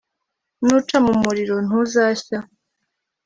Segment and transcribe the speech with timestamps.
[0.65, 2.37] nuca mu muriro ntuzashya